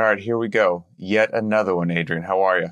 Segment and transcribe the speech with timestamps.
[0.00, 0.86] All right, here we go.
[0.96, 2.22] Yet another one, Adrian.
[2.22, 2.68] How are you?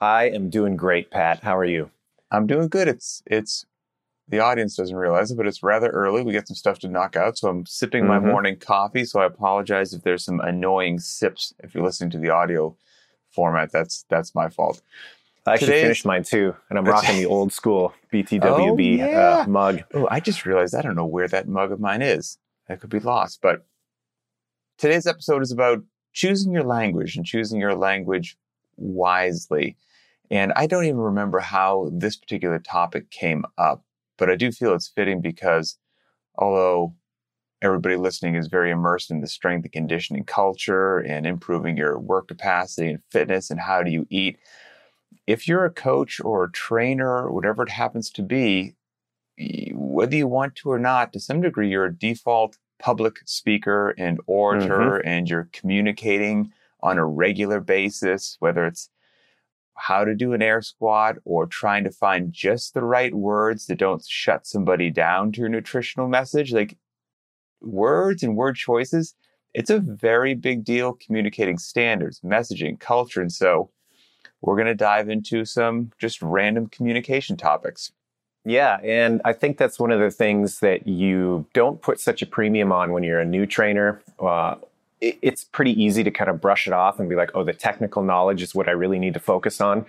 [0.00, 1.40] I am doing great, Pat.
[1.42, 1.90] How are you?
[2.30, 2.86] I'm doing good.
[2.86, 3.66] It's it's
[4.28, 6.22] the audience doesn't realize it, but it's rather early.
[6.22, 8.26] We got some stuff to knock out, so I'm sipping my Mhm.
[8.26, 9.04] morning coffee.
[9.04, 12.76] So I apologize if there's some annoying sips if you're listening to the audio
[13.30, 13.72] format.
[13.72, 14.82] That's that's my fault.
[15.44, 19.38] I actually Today's- finished mine too, and I'm rocking the old school BTWB Oh, yeah.
[19.40, 19.82] uh, mug.
[19.94, 22.38] Oh, I just realized I don't know where that mug of mine is.
[22.68, 23.40] That could be lost.
[23.42, 23.66] But
[24.78, 25.82] today's episode is about
[26.12, 28.36] choosing your language and choosing your language
[28.76, 29.76] wisely.
[30.30, 33.84] And I don't even remember how this particular topic came up,
[34.18, 35.76] but I do feel it's fitting because
[36.36, 36.94] although
[37.60, 42.28] everybody listening is very immersed in the strength and conditioning culture and improving your work
[42.28, 44.38] capacity and fitness and how do you eat,
[45.26, 48.74] if you're a coach or a trainer whatever it happens to be,
[49.72, 54.20] whether you want to or not, to some degree, you're a default public speaker and
[54.26, 55.08] orator, mm-hmm.
[55.08, 58.90] and you're communicating on a regular basis, whether it's
[59.76, 63.78] how to do an air squat or trying to find just the right words that
[63.78, 66.52] don't shut somebody down to your nutritional message.
[66.52, 66.76] Like
[67.60, 69.14] words and word choices,
[69.54, 73.20] it's a very big deal communicating standards, messaging, culture.
[73.20, 73.70] And so
[74.40, 77.92] we're going to dive into some just random communication topics.
[78.44, 82.26] Yeah, and I think that's one of the things that you don't put such a
[82.26, 84.02] premium on when you're a new trainer.
[84.18, 84.56] Uh,
[85.00, 87.52] it- it's pretty easy to kind of brush it off and be like, oh, the
[87.52, 89.86] technical knowledge is what I really need to focus on.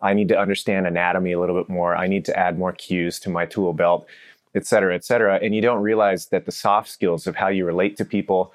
[0.00, 1.96] I need to understand anatomy a little bit more.
[1.96, 4.06] I need to add more cues to my tool belt,
[4.54, 5.40] et cetera, et cetera.
[5.42, 8.52] And you don't realize that the soft skills of how you relate to people,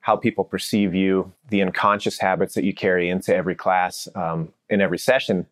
[0.00, 4.80] how people perceive you, the unconscious habits that you carry into every class, um, in
[4.80, 5.46] every session,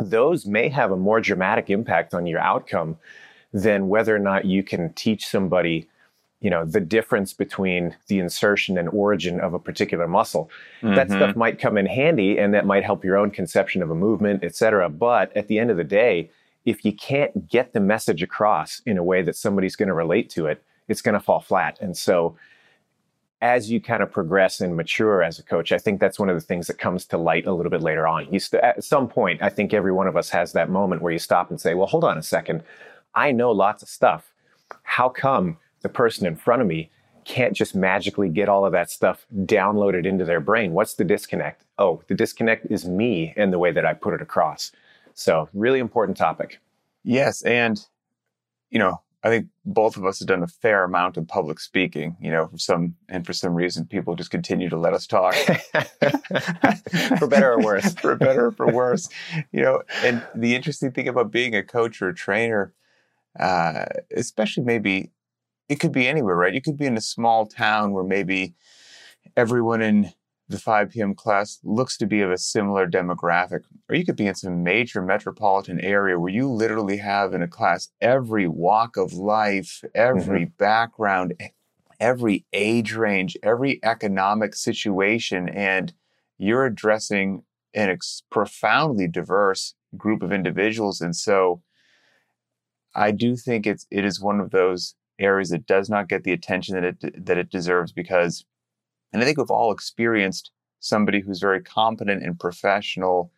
[0.00, 2.96] those may have a more dramatic impact on your outcome
[3.52, 5.88] than whether or not you can teach somebody
[6.40, 10.50] you know the difference between the insertion and origin of a particular muscle.
[10.82, 11.16] That Mhm.
[11.16, 14.42] stuff might come in handy and that might help your own conception of a movement
[14.42, 14.88] et cetera.
[14.88, 16.30] But at the end of the day
[16.64, 20.30] if you can't get the message across in a way that somebody's going to relate
[20.30, 21.78] to it it's going to fall flat.
[21.80, 22.36] And so
[23.42, 26.36] as you kind of progress and mature as a coach, I think that's one of
[26.36, 28.32] the things that comes to light a little bit later on.
[28.32, 31.12] You st- at some point, I think every one of us has that moment where
[31.12, 32.62] you stop and say, well, hold on a second.
[33.16, 34.32] I know lots of stuff.
[34.84, 36.88] How come the person in front of me
[37.24, 40.72] can't just magically get all of that stuff downloaded into their brain?
[40.72, 41.64] What's the disconnect?
[41.78, 44.70] Oh, the disconnect is me and the way that I put it across.
[45.14, 46.60] So, really important topic.
[47.02, 47.84] Yes, and
[48.70, 52.16] you know, I think both of us have done a fair amount of public speaking.
[52.20, 55.34] You know, for some and for some reason, people just continue to let us talk,
[57.18, 57.94] For better or worse.
[58.00, 59.08] for better or for worse.
[59.52, 62.74] You know, and the interesting thing about being a coach or a trainer,
[63.38, 63.84] uh,
[64.14, 65.12] especially maybe
[65.68, 66.54] it could be anywhere, right?
[66.54, 68.54] You could be in a small town where maybe
[69.36, 70.12] everyone in
[70.52, 71.14] the 5 p.m.
[71.14, 75.02] class looks to be of a similar demographic, or you could be in some major
[75.02, 80.56] metropolitan area where you literally have in a class every walk of life, every mm-hmm.
[80.58, 81.46] background, e-
[81.98, 85.92] every age range, every economic situation, and
[86.38, 87.42] you're addressing
[87.74, 91.00] an ex- profoundly diverse group of individuals.
[91.00, 91.62] And so
[92.94, 96.32] I do think it's it is one of those areas that does not get the
[96.32, 98.44] attention that it that it deserves because
[99.12, 100.50] and I think we've all experienced
[100.80, 103.32] somebody who's very competent and professional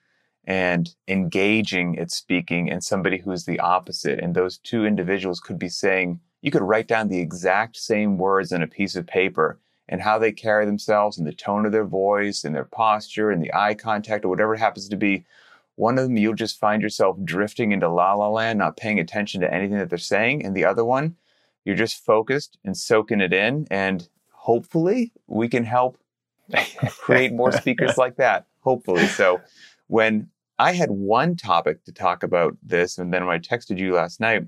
[0.47, 4.19] and engaging at speaking and somebody who's the opposite.
[4.21, 8.53] And those two individuals could be saying, you could write down the exact same words
[8.53, 9.59] on a piece of paper
[9.89, 13.43] and how they carry themselves and the tone of their voice and their posture and
[13.43, 15.25] the eye contact or whatever it happens to be.
[15.77, 19.41] One of them, you'll just find yourself drifting into la la land, not paying attention
[19.41, 20.45] to anything that they're saying.
[20.45, 21.17] And the other one,
[21.65, 23.67] you're just focused and soaking it in.
[23.71, 24.09] And
[24.45, 25.97] hopefully we can help
[26.99, 28.45] create more speakers like that.
[28.61, 29.07] Hopefully.
[29.07, 29.41] So
[29.87, 30.29] when
[30.59, 34.21] I had one topic to talk about this, and then when I texted you last
[34.21, 34.45] night,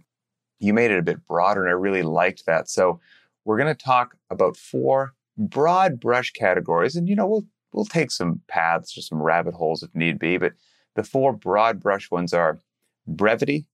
[0.59, 2.69] you made it a bit broader, and I really liked that.
[2.69, 3.01] So
[3.47, 8.11] we're going to talk about four broad brush categories, and you know we'll we'll take
[8.11, 10.53] some paths or some rabbit holes if need be, but
[10.95, 12.61] the four broad brush ones are
[13.07, 13.67] brevity,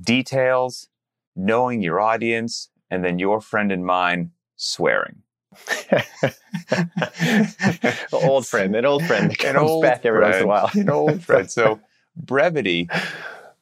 [0.00, 0.88] details,
[1.36, 5.22] knowing your audience, and then your friend and mine, swearing.
[8.12, 10.48] old friend, an old friend that An comes old back every once in a friend,
[10.48, 10.70] while.
[10.74, 11.50] An old friend.
[11.50, 11.80] So
[12.16, 12.88] brevity.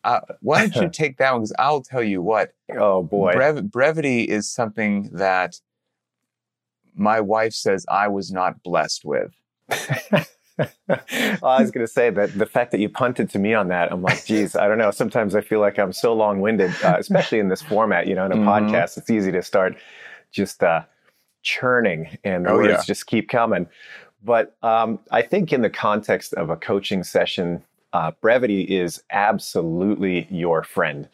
[0.05, 1.43] Uh, why don't you take that one?
[1.43, 2.53] Because I'll tell you what.
[2.77, 3.35] Oh boy.
[3.35, 5.61] brev- brevity is something that
[6.95, 9.33] my wife says I was not blessed with.
[9.69, 10.25] I
[11.61, 14.01] was going to say that the fact that you punted to me on that, I'm
[14.01, 14.91] like, geez, I don't know.
[14.91, 18.07] Sometimes I feel like I'm so long winded, uh, especially in this format.
[18.07, 18.47] You know, in a Mhm.
[18.47, 19.77] podcast, it's easy to start
[20.33, 20.83] just uh,
[21.47, 22.83] churning and Oh, words yeah.
[22.85, 23.69] just keep coming.
[24.25, 27.63] But um, I think in the context of a coaching session,
[27.93, 31.09] uh, brevity is absolutely your friend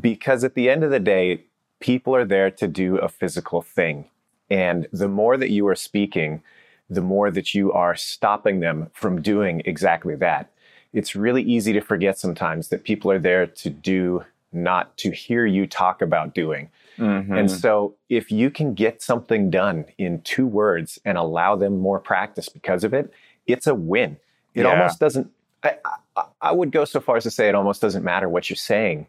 [0.00, 1.44] because at the end of the day,
[1.80, 4.04] people are there to do a physical thing.
[4.50, 6.42] And the more that you are speaking,
[6.90, 10.50] the more that you are stopping them from doing exactly that.
[10.92, 15.46] It's really easy to forget sometimes that people are there to do, not to hear
[15.46, 16.70] you talk about doing.
[16.98, 17.32] Mm-hmm.
[17.32, 22.00] And so, if you can get something done in two words and allow them more
[22.00, 23.12] practice because of it,
[23.46, 24.16] it's a win.
[24.54, 24.72] It yeah.
[24.72, 25.30] almost doesn't,
[25.62, 25.76] I,
[26.16, 28.56] I, I would go so far as to say it almost doesn't matter what you're
[28.56, 29.06] saying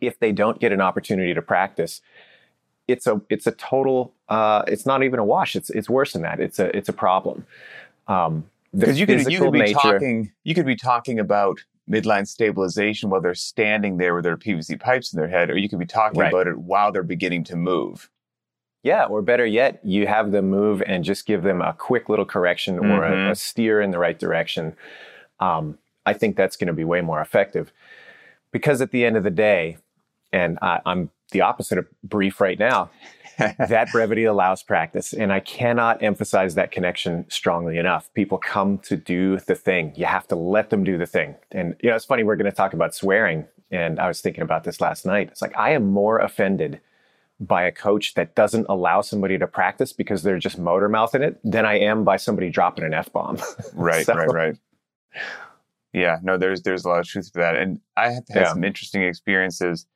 [0.00, 2.00] if they don't get an opportunity to practice
[2.88, 6.22] it's a it's a total uh, it's not even a wash it's it's worse than
[6.22, 7.46] that it's a it's a problem
[8.08, 8.44] um,
[8.74, 11.60] because you could you could be nature, talking you could be talking about
[11.90, 15.68] midline stabilization while they're standing there with their PVC pipes in their head or you
[15.68, 16.32] could be talking right.
[16.32, 18.10] about it while they're beginning to move
[18.82, 22.24] yeah or better yet you have them move and just give them a quick little
[22.24, 22.90] correction mm-hmm.
[22.90, 23.30] or a, mm-hmm.
[23.30, 24.76] a, steer in the right direction
[25.38, 27.72] um, I think that's going to be way more effective
[28.52, 29.76] because at the end of the day,
[30.36, 32.90] and I, I'm the opposite of brief right now.
[33.38, 35.12] that brevity allows practice.
[35.12, 38.12] And I cannot emphasize that connection strongly enough.
[38.14, 39.92] People come to do the thing.
[39.96, 41.34] You have to let them do the thing.
[41.52, 43.46] And, you know, it's funny, we're going to talk about swearing.
[43.70, 45.28] And I was thinking about this last night.
[45.30, 46.80] It's like, I am more offended
[47.40, 51.38] by a coach that doesn't allow somebody to practice because they're just motor mouthing it
[51.44, 53.38] than I am by somebody dropping an F bomb.
[53.74, 54.56] right, so, right, right.
[55.92, 58.52] Yeah, no, there's there's a lot of truth to that, and I have had yeah.
[58.52, 59.86] some interesting experiences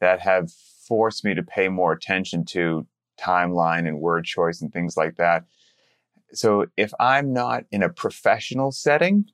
[0.00, 0.50] that have
[0.86, 2.86] forced me to pay more attention to
[3.18, 5.44] timeline and word choice and things like that.
[6.32, 9.26] So if I'm not in a professional setting,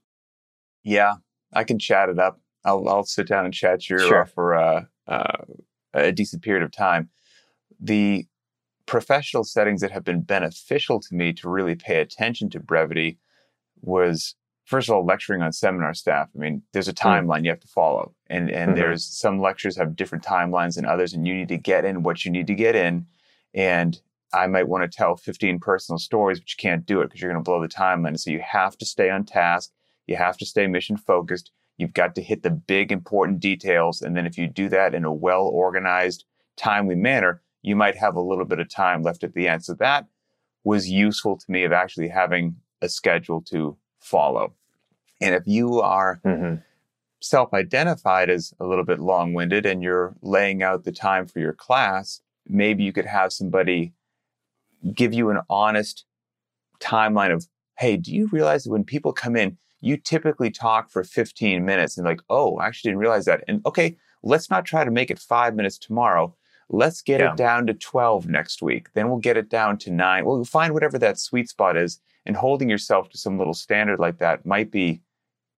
[0.82, 1.14] yeah,
[1.52, 2.40] I can chat it up.
[2.64, 4.26] I'll I'll sit down and chat your sure.
[4.26, 5.44] for uh, uh,
[5.94, 7.10] a decent period of time.
[7.80, 8.26] The
[8.86, 13.18] professional settings that have been beneficial to me to really pay attention to brevity
[13.82, 14.34] was
[14.66, 16.28] first of all, lecturing on seminar staff.
[16.34, 17.08] I mean, there's a hmm.
[17.08, 18.80] timeline you have to follow, and and mm-hmm.
[18.80, 22.24] there's some lectures have different timelines than others, and you need to get in what
[22.24, 23.06] you need to get in.
[23.54, 23.98] And
[24.34, 27.32] I might want to tell 15 personal stories, but you can't do it because you're
[27.32, 28.18] going to blow the timeline.
[28.18, 29.70] So you have to stay on task.
[30.06, 31.52] You have to stay mission focused.
[31.78, 35.04] You've got to hit the big important details, and then if you do that in
[35.04, 36.24] a well organized,
[36.56, 39.64] timely manner, you might have a little bit of time left at the end.
[39.64, 40.06] So that
[40.64, 44.54] was useful to me of actually having a schedule to follow.
[45.20, 46.56] And if you are mm-hmm.
[47.20, 51.40] self identified as a little bit long winded and you're laying out the time for
[51.40, 53.92] your class, maybe you could have somebody
[54.94, 56.04] give you an honest
[56.80, 57.46] timeline of,
[57.78, 61.96] hey, do you realize that when people come in, you typically talk for 15 minutes
[61.96, 63.44] and like, oh, I actually didn't realize that.
[63.48, 66.34] And okay, let's not try to make it five minutes tomorrow.
[66.68, 67.32] Let's get yeah.
[67.32, 68.88] it down to 12 next week.
[68.94, 70.24] Then we'll get it down to nine.
[70.24, 74.18] We'll find whatever that sweet spot is and holding yourself to some little standard like
[74.18, 75.00] that might be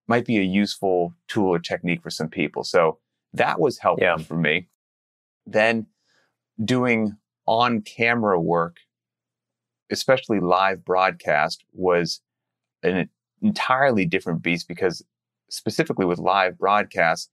[0.06, 2.64] might be a useful tool or technique for some people.
[2.64, 2.98] So
[3.34, 4.16] that was helpful yeah.
[4.16, 4.68] for me.
[5.46, 5.86] Then
[6.64, 7.16] doing
[7.46, 8.78] on camera work,
[9.90, 12.20] especially live broadcast, was
[12.82, 13.10] an
[13.42, 15.04] entirely different beast because
[15.50, 17.30] specifically with live broadcasts,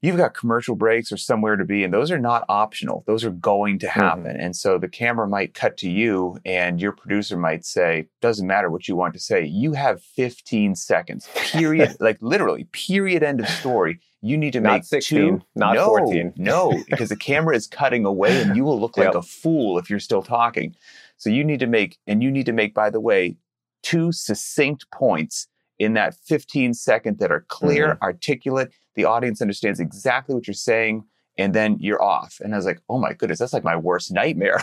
[0.00, 3.04] you've got commercial breaks or somewhere to be, and those are not optional.
[3.06, 4.00] Those are going to mm-hmm.
[4.00, 4.24] happen.
[4.24, 4.40] Mm-hmm.
[4.40, 8.70] And so the camera might cut to you, and your producer might say, doesn't matter
[8.70, 11.96] what you want to say, you have 15 seconds, period.
[12.00, 14.00] like literally, period, end of story.
[14.20, 16.34] You need to not make 16, two, not no, 14.
[16.36, 19.14] no, because the camera is cutting away and you will look like yep.
[19.14, 20.74] a fool if you're still talking.
[21.18, 23.36] So you need to make, and you need to make, by the way,
[23.82, 25.46] two succinct points
[25.78, 28.02] in that 15 second that are clear, mm-hmm.
[28.02, 28.72] articulate.
[28.94, 31.04] The audience understands exactly what you're saying,
[31.36, 32.40] and then you're off.
[32.42, 34.60] And I was like, oh my goodness, that's like my worst nightmare.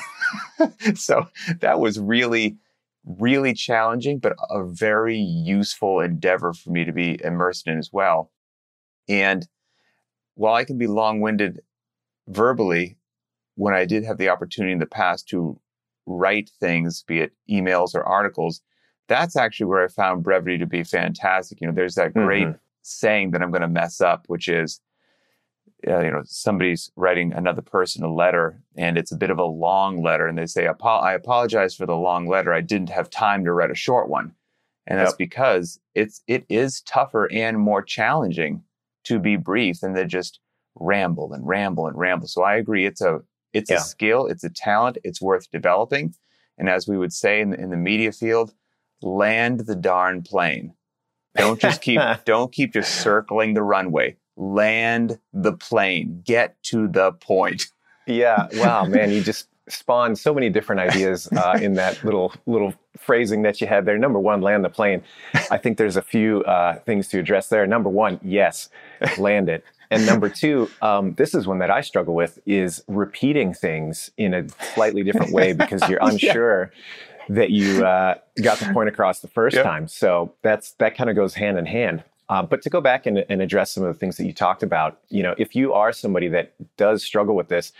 [0.95, 1.27] so
[1.61, 2.57] that was really,
[3.05, 8.31] really challenging, but a very useful endeavor for me to be immersed in as well.
[9.07, 9.47] And
[10.33, 11.61] while I can be long winded
[12.27, 12.97] verbally,
[13.55, 15.59] when I did have the opportunity in the past to
[16.05, 18.61] write things, be it emails or articles,
[19.07, 21.61] that's actually where I found brevity to be fantastic.
[21.61, 22.57] You know, there's that great mm-hmm.
[22.81, 24.81] saying that I'm going to mess up, which is,
[25.87, 29.45] uh, you know, somebody's writing another person a letter and it's a bit of a
[29.45, 30.27] long letter.
[30.27, 32.53] And they say, I apologize for the long letter.
[32.53, 34.33] I didn't have time to write a short one.
[34.87, 35.17] And that's yep.
[35.17, 38.63] because it's, it is tougher and more challenging
[39.05, 40.39] to be brief than to just
[40.75, 42.27] ramble and ramble and ramble.
[42.27, 42.85] So I agree.
[42.85, 43.21] It's a,
[43.53, 43.77] it's yeah.
[43.77, 44.27] a skill.
[44.27, 44.97] It's a talent.
[45.03, 46.13] It's worth developing.
[46.57, 48.53] And as we would say in, in the media field,
[49.05, 50.73] land the darn plane.
[51.35, 54.17] Don't just keep don't keep just circling the runway.
[54.35, 56.21] Land the plane.
[56.25, 57.67] Get to the point.
[58.05, 58.47] yeah.
[58.55, 63.43] Wow, man, you just spawned so many different ideas uh, in that little little phrasing
[63.43, 63.97] that you had there.
[63.97, 65.03] Number one, land the plane.
[65.51, 67.65] I think there's a few uh, things to address there.
[67.67, 68.69] Number one, yes,
[69.17, 69.63] land it.
[69.91, 74.33] And number two, um, this is one that I struggle with is repeating things in
[74.33, 77.14] a slightly different way because you're unsure yeah.
[77.29, 79.65] That you uh, got the point across the first yep.
[79.65, 79.87] time.
[79.87, 82.03] So that's that kind of goes hand in hand.
[82.27, 84.63] Uh, but to go back and, and address some of the things that you talked
[84.63, 87.71] about, you know, if you are somebody that does struggle with this,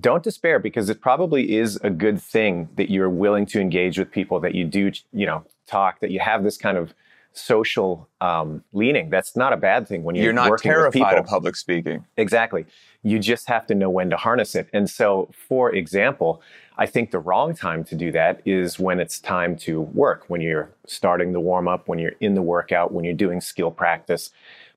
[0.00, 4.10] don't despair because it probably is a good thing that you're willing to engage with
[4.10, 6.94] people, that you do, you know, talk, that you have this kind of
[7.34, 9.10] social um, leaning.
[9.10, 12.04] That's not a bad thing when you're, you're not terrified of public speaking.
[12.16, 12.64] Exactly.
[13.02, 14.68] You just have to know when to harness it.
[14.72, 16.40] And so, for example,
[16.78, 20.40] I think the wrong time to do that is when it's time to work, when
[20.40, 24.30] you're starting the warm up, when you're in the workout, when you're doing skill practice.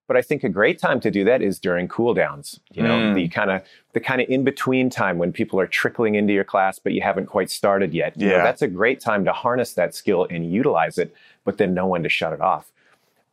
[0.07, 2.61] But I think a great time to do that is during cool downs.
[2.71, 3.15] You know, mm.
[3.15, 3.61] the kind of
[3.91, 7.01] the kind of in between time when people are trickling into your class, but you
[7.01, 8.17] haven't quite started yet.
[8.17, 8.37] You yeah.
[8.37, 11.13] know, that's a great time to harness that skill and utilize it,
[11.48, 12.70] but then know when to shut it off.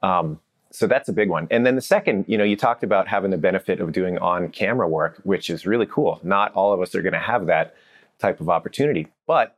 [0.01, 0.39] Um,
[0.71, 1.49] so that's a big one.
[1.51, 4.51] And then the second, you know, you talked about having the benefit of doing on
[4.51, 6.21] camera work, which is really cool.
[6.23, 7.75] Not all of us are going to have that
[8.21, 9.57] type of opportunity, but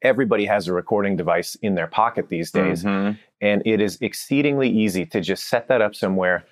[0.00, 2.82] everybody has a recording device in their pocket these days.
[2.82, 3.18] Mm-hmm.
[3.42, 6.46] And it is exceedingly easy to just set that up somewhere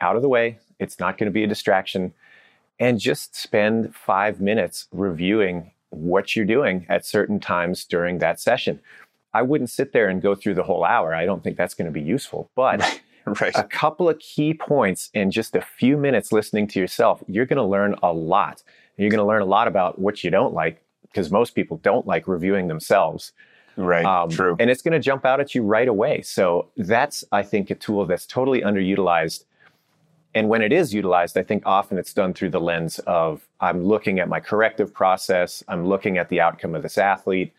[0.00, 0.58] out of the way.
[0.80, 2.12] It's not going to be a distraction.
[2.80, 8.80] And just spend five minutes reviewing what you're doing at certain times during that session.
[9.34, 11.14] I wouldn't sit there and go through the whole hour.
[11.14, 12.50] I don't think that's going to be useful.
[12.54, 13.00] But
[13.40, 13.52] right.
[13.54, 17.56] a couple of key points in just a few minutes listening to yourself, you're going
[17.56, 18.62] to learn a lot.
[18.96, 22.06] You're going to learn a lot about what you don't like because most people don't
[22.06, 23.32] like reviewing themselves.
[23.76, 24.04] Right.
[24.04, 24.56] Um, True.
[24.58, 26.22] And it's going to jump out at you right away.
[26.22, 29.44] So that's, I think, a tool that's totally underutilized.
[30.34, 33.84] And when it is utilized, I think often it's done through the lens of I'm
[33.84, 37.52] looking at my corrective process, I'm looking at the outcome of this athlete.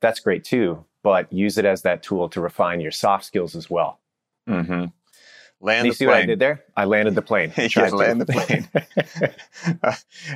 [0.00, 3.70] That's great too, but use it as that tool to refine your soft skills as
[3.70, 4.00] well.
[4.48, 4.86] Mm-hmm.
[5.62, 6.14] Land you see plane.
[6.14, 6.64] what I did there?
[6.74, 7.52] I landed the plane.
[7.56, 8.68] yeah, land the plane.
[9.82, 9.94] uh,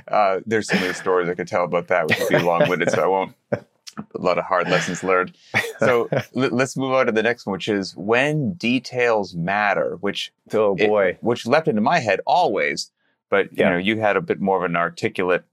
[0.09, 3.03] uh, there's so many stories I could tell about that, which would be long-winded, so
[3.03, 3.35] I won't.
[3.53, 5.35] A lot of hard lessons learned.
[5.79, 9.97] So l- let's move on to the next one, which is when details matter.
[10.01, 12.91] Which oh boy, it, which leapt into my head always,
[13.31, 13.71] but you yeah.
[13.71, 15.45] know, you had a bit more of an articulate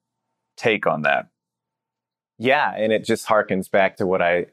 [0.58, 1.28] take on that.
[2.40, 4.48] Yeah, and it just harkens back to what I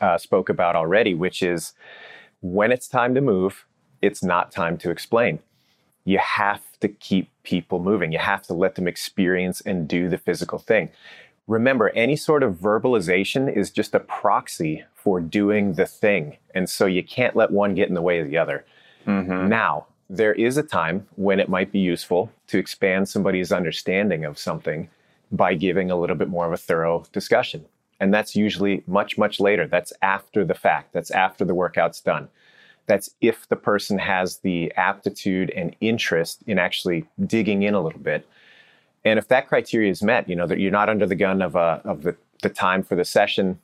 [0.00, 1.74] uh, spoke about already, which is
[2.40, 3.66] when it's time to move,
[4.00, 5.38] it's not time to explain.
[6.04, 8.12] You have to keep people moving.
[8.12, 10.90] You have to let them experience and do the physical thing.
[11.46, 16.36] Remember, any sort of verbalization is just a proxy for doing the thing.
[16.54, 18.64] And so you can't let one get in the way of the other.
[19.06, 19.48] Mm-hmm.
[19.48, 24.38] Now, there is a time when it might be useful to expand somebody's understanding of
[24.38, 24.88] something
[25.30, 27.64] by giving a little bit more of a thorough discussion.
[28.02, 29.68] And that's usually much, much later.
[29.68, 32.28] That's after the fact, that's after the workout's done.
[32.86, 38.00] That's if the person has the aptitude and interest in actually digging in a little
[38.00, 38.26] bit.
[39.04, 41.54] And if that criteria is met, you know, that you're not under the gun of,
[41.54, 43.60] a, uh, of the, the time for the session,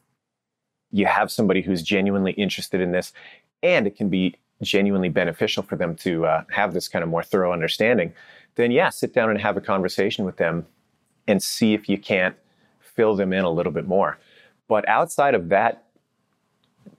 [0.92, 3.12] you have somebody who's genuinely interested in this,
[3.64, 7.24] and it can be genuinely beneficial for them to uh, have this kind of more
[7.24, 8.12] thorough understanding,
[8.54, 10.64] then yeah, sit down and have a conversation with them
[11.26, 12.36] and see if you can't
[12.80, 14.16] fill them in a little bit more.
[14.68, 15.84] But outside of that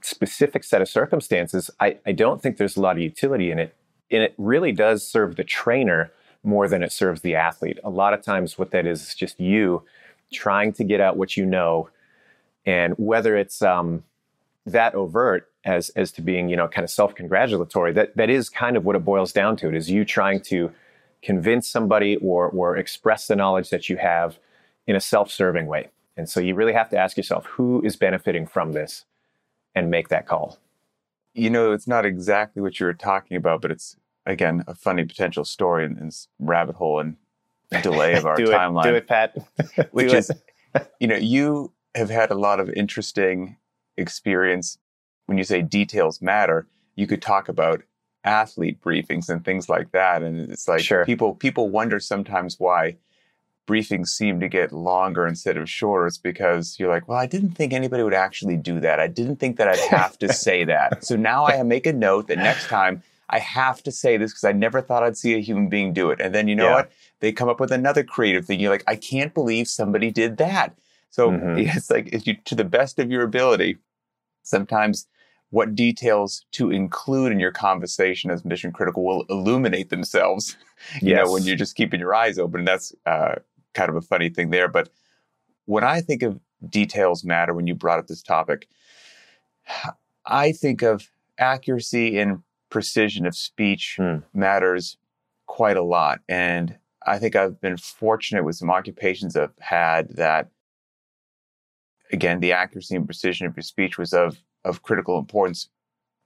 [0.01, 3.75] specific set of circumstances, I, I don't think there's a lot of utility in it.
[4.11, 6.11] And it really does serve the trainer
[6.43, 7.77] more than it serves the athlete.
[7.83, 9.83] A lot of times, what that is is just you
[10.31, 11.89] trying to get out what you know,
[12.65, 14.03] and whether it's um,
[14.65, 18.49] that overt as as to being you know kind of self congratulatory, that that is
[18.49, 19.67] kind of what it boils down to.
[19.67, 20.71] It is you trying to
[21.21, 24.39] convince somebody or or express the knowledge that you have
[24.87, 25.89] in a self serving way.
[26.19, 29.05] And so you really have to ask yourself who is benefiting from this
[29.73, 30.59] and make that call.
[31.33, 33.95] You know, it's not exactly what you were talking about, but it's
[34.25, 37.15] again a funny potential story in this rabbit hole and
[37.81, 38.87] delay of our do timeline.
[38.87, 39.91] It, do it, Pat.
[39.91, 40.29] which is,
[40.99, 43.55] you know, you have had a lot of interesting
[43.95, 44.77] experience.
[45.27, 47.81] When you say details matter, you could talk about
[48.25, 51.05] athlete briefings and things like that, and it's like sure.
[51.05, 52.97] people people wonder sometimes why
[53.69, 57.51] briefings seem to get longer instead of shorter, it's because you're like, well, I didn't
[57.51, 58.99] think anybody would actually do that.
[58.99, 61.05] I didn't think that I'd have to say that.
[61.05, 64.43] So now I make a note that next time I have to say this because
[64.43, 66.19] I never thought I'd see a human being do it.
[66.19, 66.75] And then you know yeah.
[66.75, 66.91] what?
[67.19, 68.59] They come up with another creative thing.
[68.59, 70.75] You're like, I can't believe somebody did that.
[71.11, 71.59] So mm-hmm.
[71.77, 73.77] it's like, if you, to the best of your ability,
[74.41, 75.07] sometimes
[75.51, 80.57] what details to include in your conversation as mission critical will illuminate themselves.
[81.01, 81.25] You yes.
[81.25, 82.63] know, when you're just keeping your eyes open.
[82.63, 83.35] That's uh,
[83.79, 84.67] kind of a funny thing there.
[84.67, 84.89] But
[85.65, 88.67] when I think of details matter, when you brought up this topic,
[90.25, 94.17] I think of accuracy and precision of speech Hmm.
[94.33, 94.97] matters
[95.45, 96.19] quite a lot.
[96.27, 100.49] And I think I've been fortunate with some occupations I've had that,
[102.11, 105.69] again, the accuracy and precision of your speech was of, of critical importance.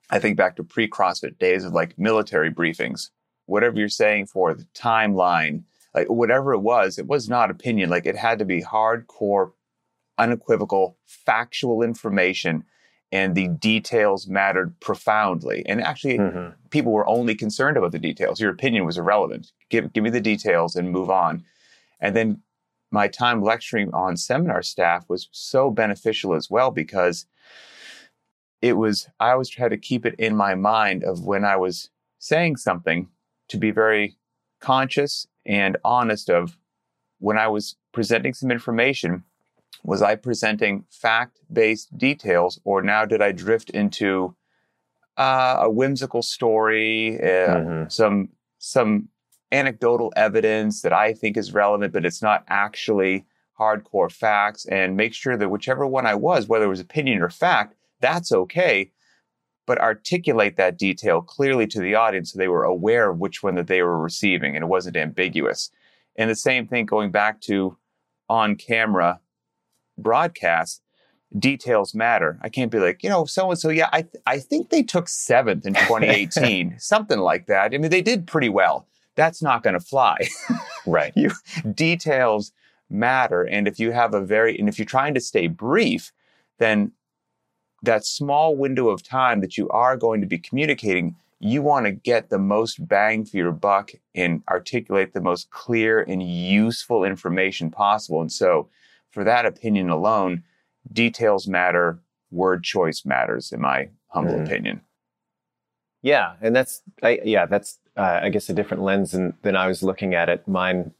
[0.09, 3.11] I think back to pre CrossFit days of like military briefings,
[3.45, 7.89] whatever you're saying for the timeline, like whatever it was, it was not opinion.
[7.89, 9.51] Like it had to be hardcore,
[10.17, 12.63] unequivocal, factual information.
[13.11, 15.63] And the details mattered profoundly.
[15.67, 16.55] And actually, Mhm.
[16.71, 18.39] people were only concerned about the details.
[18.41, 19.51] Your opinion was irrelevant.
[19.69, 21.43] Give, give me the details and move on.
[21.99, 22.41] And then
[22.91, 27.27] my time lecturing on seminar staff was so beneficial as well because
[28.61, 31.89] it was, I always try to keep it in my mind of when I was
[32.17, 33.09] saying something
[33.49, 34.15] to be very
[34.59, 36.57] conscious and honest of
[37.19, 39.23] when I was presenting some information.
[39.83, 44.35] Was I presenting fact based details, or now did I drift into
[45.17, 47.91] uh, a whimsical story, uh, Mhm.
[47.91, 49.09] some some
[49.51, 53.25] anecdotal evidence that I think is relevant, but it's not actually
[53.59, 57.29] hardcore facts, and make sure that whichever one I was, whether it was opinion or
[57.29, 58.91] fact, that's okay.
[59.65, 63.55] But articulate that detail clearly to the audience so they were aware of which one
[63.55, 65.71] that they were receiving and it wasn't ambiguous.
[66.17, 67.77] And the same thing going back to
[68.29, 69.19] on camera
[69.97, 70.81] broadcasts,
[71.37, 72.39] details matter.
[72.41, 74.83] I can't be like, you know, so and so, yeah, I, th- I think they
[74.83, 77.73] took seventh in 2018, something like that.
[77.73, 78.87] I mean, they did pretty well.
[79.15, 80.17] That's not going to fly.
[80.85, 81.13] Right.
[81.73, 82.51] details
[82.89, 83.43] matter.
[83.43, 86.11] And if you have a very, and if you're trying to stay brief,
[86.59, 86.91] then
[87.83, 91.91] that small window of time that you are going to be communicating, you want to
[91.91, 97.69] get the most bang for your buck and articulate the most clear and useful information
[97.69, 98.21] possible.
[98.21, 98.69] And so,
[99.11, 100.43] for that opinion alone,
[100.91, 101.99] details matter,
[102.31, 104.45] word choice matters, in my humble Mhm.
[104.45, 104.81] opinion.
[106.01, 109.67] Yeah, and that's I, yeah, that's uh, I guess a different lens than, than I
[109.67, 110.47] was looking at it.
[110.47, 110.93] Mine,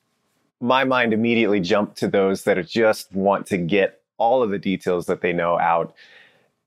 [0.62, 4.60] my mind immediately jumped to those that are just want to get all of the
[4.60, 5.94] details that they know out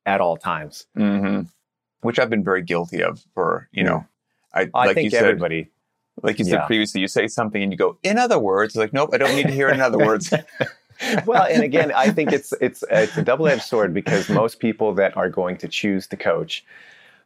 [0.06, 0.86] at all times.
[0.94, 1.42] hmm
[2.00, 4.06] Which I've been very guilty of for, you know,
[4.54, 5.70] I, I like think you said, everybody.
[6.22, 6.66] like you said Yeah.
[6.66, 9.48] previously, you say something and you go, in other words, like, nope, I don't need
[9.48, 10.32] to hear it in other words.
[11.26, 14.94] well, and again, I think it's it's it's a double edged sword because most people
[14.94, 16.64] that are going to choose to coach,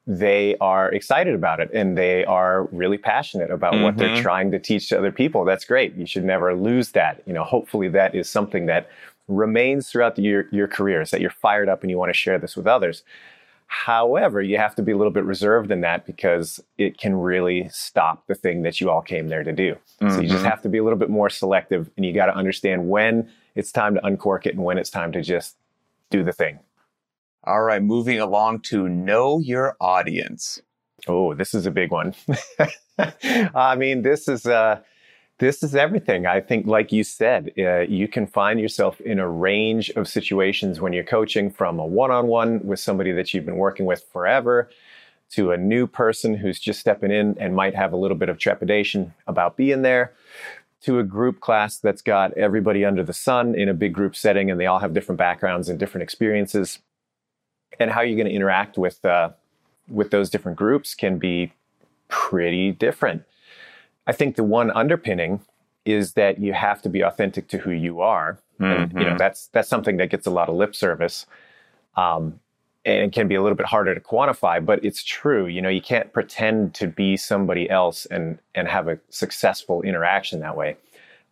[0.07, 4.23] they are excited about it and they are really passionate about what they're Mhm.
[4.23, 5.45] trying to teach to other people.
[5.45, 5.95] That's great.
[5.95, 7.23] You should never lose that.
[7.27, 8.89] You know, hopefully that is something that
[9.31, 12.19] remains throughout the, your your career, is that you're fired up and you want to
[12.19, 13.03] share this with others.
[13.67, 17.69] However, you have to be a little bit reserved in that because it can really
[17.71, 19.77] stop the thing that you all came there to do.
[20.09, 20.51] So you just Mhm.
[20.51, 23.71] have to be a little bit more selective and you got to understand when it's
[23.71, 25.57] time to uncork it and when it's time to just
[26.11, 26.59] do the thing.
[27.45, 30.61] All right, moving along to know your audience.
[31.07, 32.15] Oh, this is a big one.
[33.55, 34.81] I mean, this is uh,
[35.41, 36.27] this is everything.
[36.27, 40.81] I think, like you said, uh, you can find yourself in a range of situations
[40.81, 44.69] when you're coaching, from a one-on-one with somebody that you've been working with forever,
[45.31, 48.37] to a new person who's just stepping in and might have a little bit of
[48.37, 50.13] trepidation about being there,
[50.83, 54.51] to a group class that's got everybody under the sun in a big group setting,
[54.51, 56.81] and they all have different backgrounds and different experiences.
[57.79, 59.31] And how you're going to interact with uh,
[59.89, 61.53] with those different groups can be
[62.09, 63.25] pretty different.
[64.11, 65.41] I think the one underpinning
[65.85, 68.39] is that you have to be authentic to who you are.
[68.59, 69.19] And you know, Mhm.
[69.19, 71.27] that's that's something that gets a lot of lip service.
[71.97, 72.41] Um,
[72.85, 75.47] and it can be a little bit harder to quantify, but it's true.
[75.47, 80.41] You know, you can't pretend to be somebody else and and have a successful interaction
[80.41, 80.77] that way.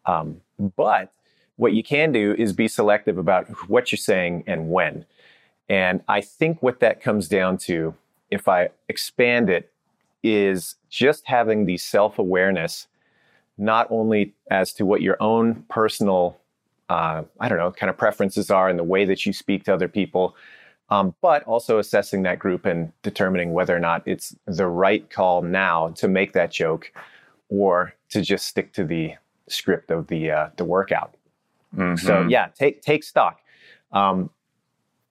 [0.06, 0.40] Um,
[0.76, 1.10] but
[1.56, 5.04] what you can do is be selective about what you're saying and when.
[5.68, 7.94] And I think what that comes down to,
[8.30, 9.64] if I expand it,
[10.22, 12.88] is just having the self awareness,
[13.56, 16.38] not only as to what your own personal,
[16.88, 19.74] uh, I don't know, kind of preferences are and the way that you speak to
[19.74, 20.36] other people,
[20.90, 25.42] um, but also assessing that group and determining whether or not it's the right call
[25.42, 26.92] now to make that joke
[27.48, 29.14] or to just stick to the
[29.48, 31.14] script of the uh, the workout.
[31.96, 32.30] So Mhm.
[32.30, 33.40] yeah, take take stock.
[33.92, 34.30] Um,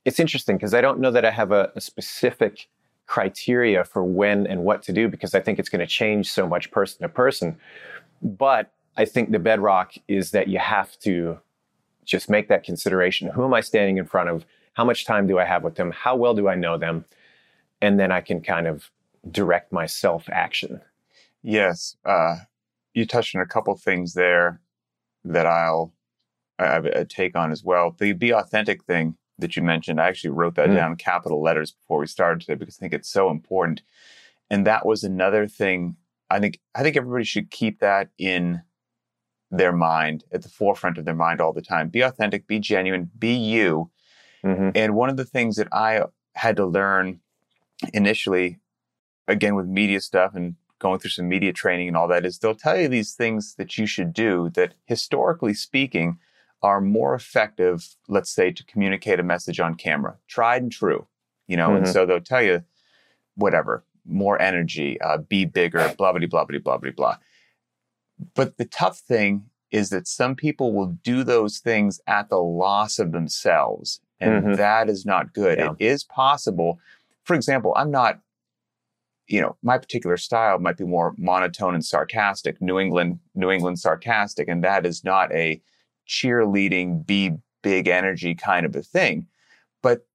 [0.05, 2.69] it's interesting because I don't know that I have a, a specific
[3.07, 6.47] criteria for when and what to do because I think it's going to change so
[6.47, 7.57] much person to person.
[8.21, 11.39] But I think the bedrock is that you have to
[12.05, 13.29] just make that consideration.
[13.29, 14.45] Who am I standing in front of?
[14.73, 15.91] How much time do I have with them?
[15.91, 17.05] How well do I know them?
[17.81, 18.91] And then I can kind of
[19.29, 20.81] direct my self action.
[21.43, 22.37] Yes, uh,
[22.93, 24.59] you touched on a couple things there
[25.23, 25.93] that I'll
[26.59, 27.95] I take on as well.
[27.97, 30.75] The be authentic thing that you mentioned, I actually wrote that mm.
[30.75, 33.81] down capital letters before we started today because I think it's so important.
[34.49, 35.95] And that was another thing.
[36.29, 38.61] I think I think everybody should keep that in
[39.51, 41.89] their mind at the forefront of their mind all the time.
[41.89, 43.89] Be authentic, be genuine, be you.
[44.43, 44.69] Mm-hmm.
[44.75, 46.03] And one of the things that I
[46.35, 47.19] had to learn
[47.93, 48.59] initially,
[49.27, 52.55] again with media stuff and going through some media training and all that, is they'll
[52.55, 56.19] tell you these things that you should do that historically speaking
[56.61, 60.17] are more effective, let's say, to communicate a message on camera.
[60.27, 61.07] Tried and true,
[61.47, 61.83] you know, mm-hmm.
[61.83, 62.63] and so they'll tell you
[63.35, 67.17] whatever, more energy, uh, be bigger, blah, blah, blah, blah, blah, blah, blah.
[68.33, 72.99] But the tough thing is that some people will do those things at the loss
[72.99, 73.99] of themselves.
[74.19, 74.53] And mm-hmm.
[74.53, 75.59] that is not good.
[75.59, 75.73] Yeah.
[75.77, 76.79] It is possible.
[77.23, 78.19] For example, I'm not,
[79.27, 83.77] you know, my particular style might be more monotone and sarcastic, New England, New England
[83.77, 84.47] sarcastic.
[84.47, 85.61] And that is not a
[86.07, 89.27] cheerleading, be big energy kind of a thing.
[89.81, 90.07] But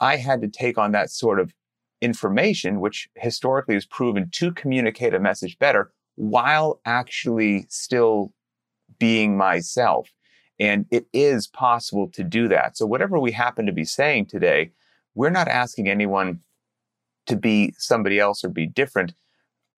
[0.00, 1.52] I had to take on that sort of
[2.00, 8.32] information, which historically is proven to communicate a message better while actually still
[8.98, 10.10] being myself.
[10.60, 12.76] And it is possible to do that.
[12.76, 14.70] So, whatever we happen to be saying today,
[15.14, 16.40] we're not asking anyone
[17.26, 19.14] to be somebody else or be different.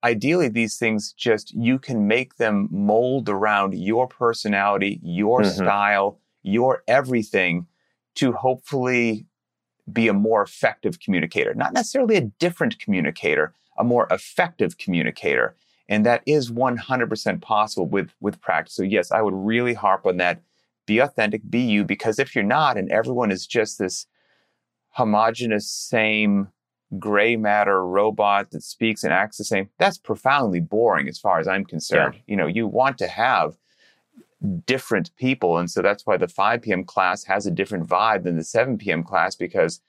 [0.04, 5.50] Ideally, these things just, you can make them mold around your personality, your mm-hmm.
[5.50, 7.66] style, your everything
[8.16, 9.26] to hopefully
[9.92, 11.54] be a more effective communicator.
[11.54, 15.56] Not necessarily a different communicator, a more effective communicator.
[15.88, 18.74] And that is 100% possible with, with practice.
[18.74, 20.42] So, yes, I would really harp on that.
[20.86, 24.06] Be authentic, be you, because if you're not, and everyone is just this
[24.90, 26.48] homogenous, same
[26.98, 31.48] gray matter robot that speaks and acts the same, that's profoundly boring as far as
[31.48, 32.14] I'm concerned.
[32.14, 32.20] Yeah.
[32.26, 33.56] You know, you want to have
[34.64, 35.58] different people.
[35.58, 36.84] And so that's why the 5 p.m.
[36.84, 39.02] class has a different vibe than the 7 p.m.
[39.02, 39.80] class because,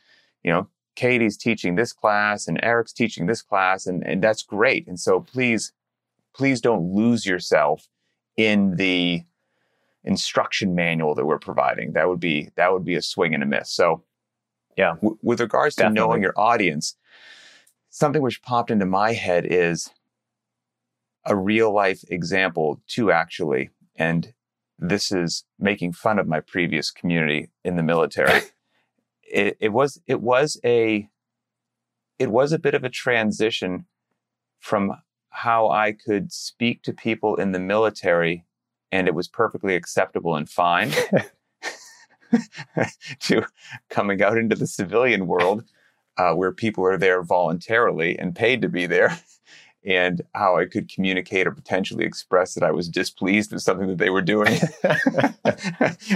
[0.43, 4.87] you know, Katie's teaching this class and Eric's teaching this class, and, and that's great.
[4.87, 5.71] And so please
[6.33, 7.87] please don't lose yourself
[8.35, 9.23] in the
[10.03, 11.93] instruction manual that we're providing.
[11.93, 13.71] That would be that would be a swing and a miss.
[13.71, 14.03] So,
[14.77, 15.99] yeah, w- with regards to Definitely.
[15.99, 16.95] knowing your audience,
[17.89, 19.89] something which popped into my head is
[21.25, 24.33] a real life example too, actually, and
[24.79, 28.41] this is making fun of my previous community in the military.
[29.23, 31.09] it, it was it was a
[32.19, 33.85] it was a bit of a transition
[34.59, 34.93] from
[35.29, 38.45] how I could speak to people in the military
[38.91, 40.91] and it was perfectly acceptable and fine
[43.21, 43.45] to
[43.89, 45.63] coming out into the civilian world
[46.17, 49.17] uh, where people are there voluntarily and paid to be there.
[49.85, 53.99] And how I could communicate or potentially express that I was displeased with something that
[53.99, 54.59] they were doing.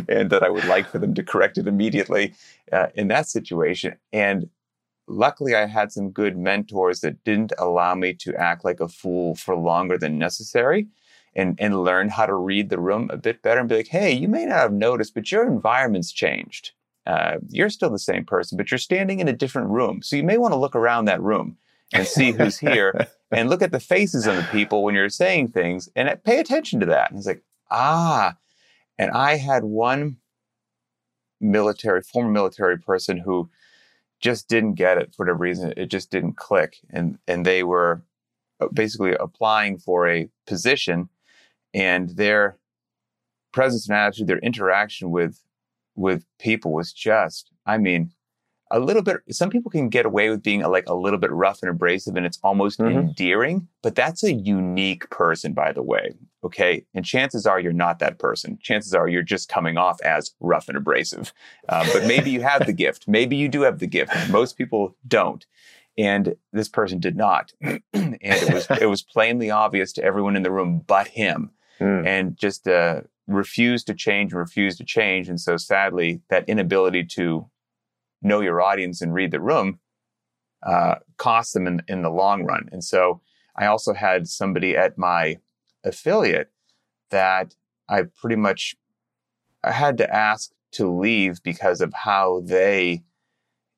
[0.10, 2.34] And that I would like for them to correct it immediately
[2.74, 3.96] uh, in that situation.
[4.12, 4.50] And
[5.08, 9.36] luckily I had some good mentors that didn't allow me to act like a fool
[9.36, 10.88] for longer than necessary
[11.36, 14.12] and, and learn how to read the room a bit better and be like, hey,
[14.12, 16.72] you may not have noticed, but your environment's changed.
[17.06, 20.02] Uh, you're still the same person, but you're standing in a different room.
[20.02, 21.58] So you may want to look around that room
[21.94, 25.50] and see who's here and look at the faces of the people when you're saying
[25.50, 27.10] things and pay attention to that.
[27.10, 28.36] And it's like, ah.
[29.00, 30.18] And I had one
[31.40, 33.50] military, former military person who
[34.20, 35.74] just didn't get it for whatever reason.
[35.76, 36.78] It just didn't click.
[36.92, 38.04] And, and they were
[38.60, 41.10] uh, basically applying for a position
[41.74, 42.58] and their
[43.54, 45.42] presence and attitude, their interaction with,
[45.96, 48.12] with people was just, I mean,
[48.74, 51.62] a little bit some people can get away with being like a little bit rough
[51.62, 53.00] and abrasive and it's almost mm-hmm.
[53.00, 56.86] endearing but that's a unique person by the way okay?
[56.94, 58.58] And chances are you're not that person.
[58.62, 61.34] Chances are you're just coming off as rough and abrasive.
[61.70, 63.08] Uh, but maybe you have the gift.
[63.08, 64.14] Maybe you do have the gift.
[64.30, 65.46] Most people don't.
[65.98, 67.54] And this person did not.
[67.94, 71.52] And it was it was plainly obvious to everyone in the room but him
[71.82, 72.06] mm.
[72.06, 77.50] and just uh, to change and refused to change and so sadly that inability to
[78.22, 79.80] know your audience and read the room
[80.64, 82.70] uh, cost them in, in the long run.
[82.72, 83.22] And so
[83.56, 85.38] I also had somebody at my
[85.84, 86.52] affiliate
[87.10, 87.56] that
[87.90, 88.76] I pretty much
[89.64, 93.04] I had to ask to leave because of how they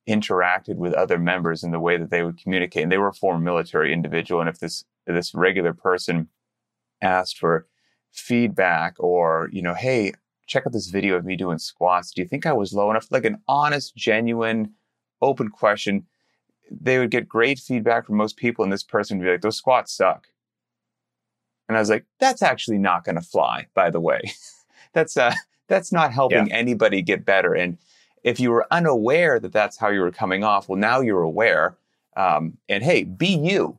[0.08, 2.84] interacted with other members and the way that they would communicate.
[2.84, 4.42] And they were a former military individual.
[4.42, 6.30] And if this this regular person
[7.02, 7.68] asked for
[8.14, 10.14] feedback or, you know, hey,
[10.48, 12.12] check out this video of me doing squats.
[12.12, 13.08] Do you think I was low enough?
[13.12, 14.72] Like an honest, genuine,
[15.22, 16.06] open question.
[16.72, 19.58] They would get great feedback from most people, and this person would be like, those
[19.58, 20.28] squats suck.
[21.68, 24.22] And I was like, that's actually not going to fly, by the way.
[24.94, 25.34] that's, uh,
[25.68, 27.54] that's not helping anybody get better.
[27.54, 27.78] And
[28.24, 31.78] if you were unaware that that's how you were coming off, well, now you're aware.
[32.16, 33.78] Um, and hey, be you.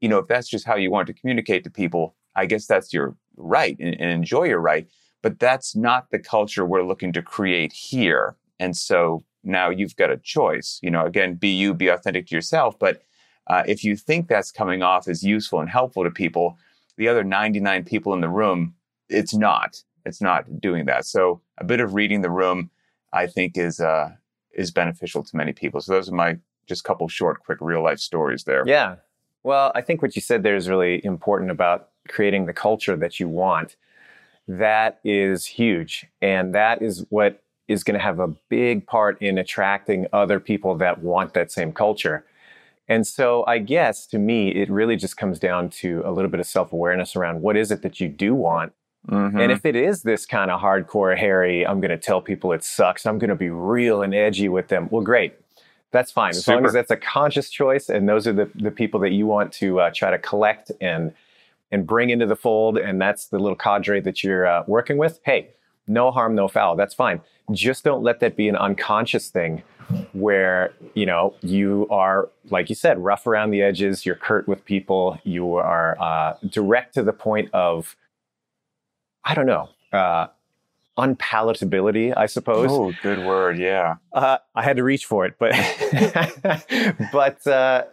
[0.00, 2.92] You know, if that's just how you want to communicate to people, I guess that's
[2.92, 4.86] your right and, and enjoy your right.
[5.22, 8.36] But that's not the culture we're looking to create here.
[8.58, 10.78] And so now you've got a choice.
[10.82, 12.78] You know, again, be you, be authentic to yourself.
[12.78, 13.02] But
[13.46, 16.56] uh, if you think that's coming off as useful and helpful to people,
[16.96, 18.74] the other 99 people in the room,
[19.08, 19.82] it's not.
[20.06, 21.04] It's not doing that.
[21.04, 22.70] So a bit of reading the room,
[23.12, 24.10] I think, is uh,
[24.52, 25.80] is beneficial to many people.
[25.80, 28.62] So those are my just couple short, quick, real life stories there.
[28.66, 28.96] Yeah.
[29.42, 33.18] Well, I think what you said there is really important about creating the culture that
[33.18, 33.76] you want.
[34.48, 39.38] That is huge, and that is what is going to have a big part in
[39.38, 42.24] attracting other people that want that same culture.
[42.88, 46.40] And so I guess to me, it really just comes down to a little bit
[46.40, 48.72] of self awareness around what is it that you do want.
[49.08, 49.38] Mm-hmm.
[49.38, 52.64] And if it is this kind of hardcore, hairy, I'm going to tell people it
[52.64, 55.34] sucks, I'm going to be real and edgy with them, well, great.
[55.92, 56.30] That's fine.
[56.30, 56.56] As Super.
[56.56, 59.52] long as that's a conscious choice and those are the, the people that you want
[59.54, 61.12] to uh, try to collect and
[61.72, 65.20] and bring into the fold, and that's the little cadre that you're uh, working with,
[65.24, 65.50] hey,
[65.86, 66.76] no harm, no foul.
[66.76, 67.20] That's fine.
[67.52, 69.62] Just don't let that be an unconscious thing
[70.12, 74.64] where, you know, you are, like you said, rough around the edges, you're curt with
[74.64, 77.96] people, you are uh, direct to the point of,
[79.24, 80.28] I don't know, uh,
[80.96, 82.70] unpalatability, I suppose.
[82.70, 83.58] Oh, good word.
[83.58, 83.96] Yeah.
[84.12, 85.52] Uh, I had to reach for it, but,
[87.12, 87.84] but, uh,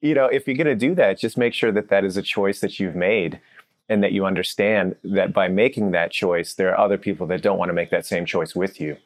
[0.00, 2.22] you know, if you're going to do that, just make sure that that is a
[2.22, 3.40] choice that you've made
[3.88, 7.58] and that you understand that by making that choice, there are other people that don't
[7.58, 8.96] want to make that same choice with you.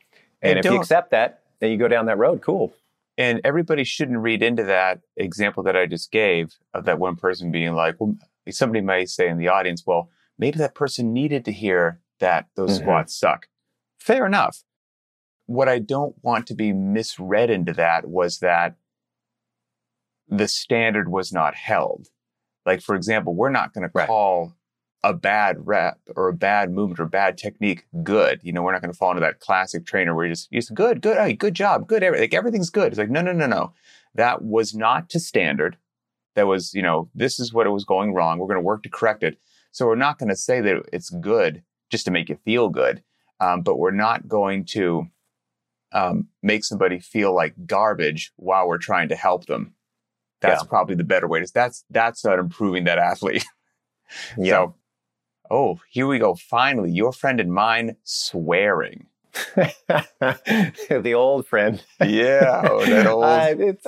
[0.43, 2.43] And, and if you accept that, then you go down that road.
[2.43, 2.73] Cool.
[3.17, 7.51] And everybody shouldn't read into that example that I just gave of that one person
[7.51, 8.17] being like, well,
[8.51, 12.75] somebody might say in the audience, well, maybe that person needed to hear that those
[12.75, 12.85] mm-hmm.
[12.85, 13.49] squats suck.
[13.99, 14.63] Fair enough.
[15.47, 18.77] What I don't want to be misread into that was that
[20.29, 22.09] the standard was not held.
[22.67, 24.55] Like, for example, we're not going to call
[25.05, 28.41] a bad rep or a bad movement or bad technique good.
[28.43, 30.61] You know, we're not going to fall into that classic trainer where you just, you
[30.61, 32.89] just good, good, hey, good job, good, everything, like everything's good.
[32.89, 33.73] It's like, no, no, no, no.
[34.15, 35.79] That was not to standard.
[36.35, 38.39] That was, you know, this is what it was going wrong.
[38.39, 39.39] We're going to work to correct it.
[39.71, 43.03] So we're not going to say that it's good just to make you feel good.
[43.41, 45.07] Um, but we're not going to
[45.93, 49.75] um, make somebody feel like garbage while we're trying to help them.
[50.41, 50.69] That's yeah.
[50.69, 51.41] probably the better way.
[51.41, 53.45] To, that's that's not improving that athlete.
[54.39, 54.53] yeah.
[54.53, 54.75] So
[55.51, 56.35] Oh, here we go.
[56.35, 59.07] Finally, your friend and mine swearing.
[59.55, 61.83] the old friend.
[62.05, 63.25] Yeah, oh, that old.
[63.25, 63.87] Uh, it's,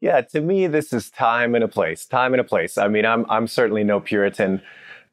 [0.00, 2.06] yeah, to me, this is time and a place.
[2.06, 2.78] Time and a place.
[2.78, 4.62] I mean, I'm I'm certainly no Puritan.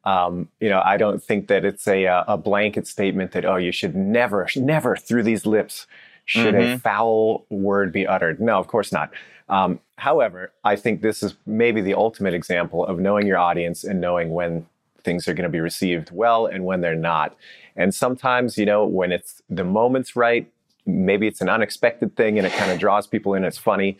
[0.03, 3.71] Um, you know, I don't think that it's a a blanket statement that oh, you
[3.71, 5.87] should never, never through these lips
[6.25, 6.73] should mm-hmm.
[6.73, 8.39] a foul word be uttered.
[8.41, 9.11] No, of course not.
[9.49, 13.99] Um, however, I think this is maybe the ultimate example of knowing your audience and
[13.99, 14.65] knowing when
[15.03, 17.35] things are going to be received well and when they're not.
[17.75, 20.49] And sometimes, you know, when it's the moment's right,
[20.85, 23.43] maybe it's an unexpected thing and it kind of draws people in.
[23.43, 23.97] It's funny.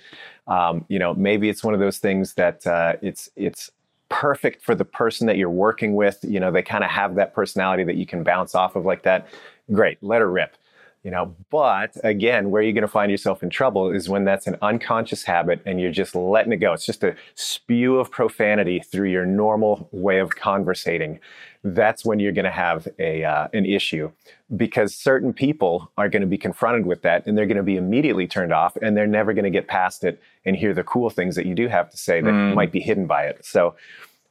[0.48, 3.72] Um, you know, maybe it's one of those things that uh, it's it's
[4.10, 6.20] perfect for the person that you're working with.
[6.24, 9.04] You know, they kind of have that personality that you can bounce off of like
[9.04, 9.28] that.
[9.72, 10.56] Great, let her rip
[11.08, 11.34] you know?
[11.50, 15.24] But again where you're going to find yourself in trouble is when that's an unconscious
[15.24, 16.74] habit and you're just letting it go.
[16.74, 21.22] It's just a spew of profanity through your normal way of conversating.
[21.64, 24.12] That's when you're going to have a uh, an issue
[24.58, 27.78] because certain people are going to be confronted with that and they're going to be
[27.78, 31.10] immediately turned off and they're never going to get past it and hear the cool
[31.10, 32.54] things that you do have to say that mm.
[32.54, 33.46] might be hidden by it.
[33.46, 33.76] So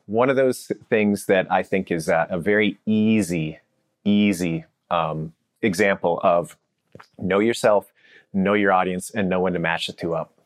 [0.05, 3.59] one of those things that i think is a, a very easy
[4.05, 6.57] easy um, example of
[7.19, 7.93] know yourself,
[8.33, 10.39] know your audience, and know when to match the two up.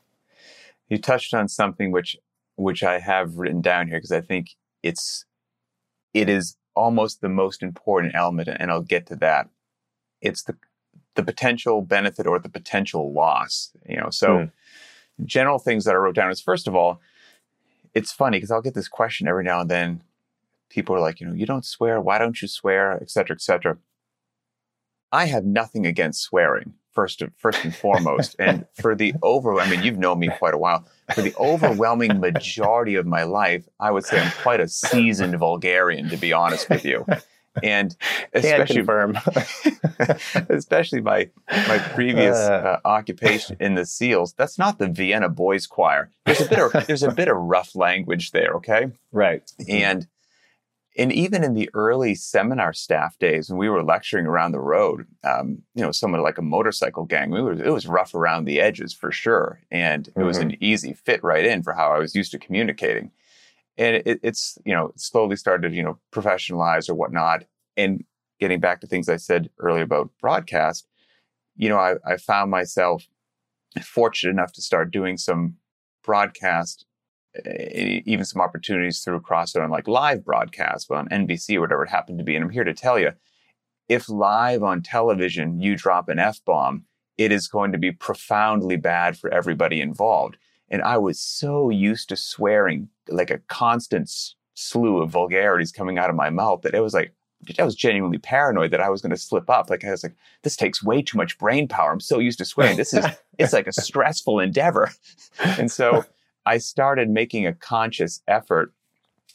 [0.88, 2.16] You touched on something which
[2.56, 5.24] which I have written down here because I think it's
[6.12, 9.48] it is almost the most important element, and I'll get to that.
[10.20, 10.56] It's the
[11.14, 13.72] the potential benefit or the potential loss.
[13.88, 14.50] You know, so mm.
[15.24, 17.00] general things that I wrote down is first of all,
[17.94, 20.02] it's funny because I'll get this question every now and then.
[20.68, 22.00] People are like, you know, you don't swear.
[22.00, 22.96] Why don't you swear?
[23.02, 23.76] Et cetera, et cetera.
[25.12, 28.37] I have nothing against swearing first first and foremost.
[28.38, 30.87] and for the over, I mean, you've known me quite a while.
[31.14, 36.09] For the overwhelming majority of my life, I would say I'm quite a seasoned vulgarian,
[36.11, 37.07] to be honest with you.
[37.62, 37.96] And
[38.33, 38.85] especially,
[40.49, 45.66] especially my my previous uh, uh, occupation in the SEALs, that's not the Vienna Boys
[45.66, 46.11] Choir.
[46.27, 48.92] There's a bit of there's a bit of rough language there, okay?
[49.11, 49.51] Right.
[49.68, 50.07] And
[50.98, 55.07] and even in the early seminar staff days when we were lecturing around the road,
[55.22, 58.92] um, you know, someone like a motorcycle gang, we it was rough around the edges
[58.92, 59.61] for sure.
[59.70, 60.26] And it mm-hmm.
[60.26, 63.12] was an easy fit right in for how I was used to communicating.
[63.79, 67.44] And it, it's, you know, slowly started, you know, professionalize or whatnot.
[67.76, 68.05] And
[68.40, 70.88] getting back to things I said earlier about broadcast,
[71.57, 73.07] you know, I, I found myself
[73.81, 75.57] fortunate enough to start doing some
[76.03, 76.85] broadcast
[77.44, 82.18] even some opportunities through CrossFit on like live broadcasts on NBC or whatever it happened
[82.18, 82.34] to be.
[82.34, 83.12] And I'm here to tell you,
[83.88, 86.84] if live on television you drop an F bomb,
[87.18, 90.36] it is going to be profoundly bad for everybody involved.
[90.68, 94.10] And I was so used to swearing like a constant
[94.54, 97.12] slew of vulgarities coming out of my mouth that it was like,
[97.58, 99.70] I was genuinely paranoid that I was going to slip up.
[99.70, 101.90] Like I was like, this takes way too much brain power.
[101.90, 102.76] I'm so used to swearing.
[102.76, 103.04] This is,
[103.38, 104.90] it's like a stressful endeavor.
[105.40, 106.04] And so
[106.50, 108.74] I started making a conscious effort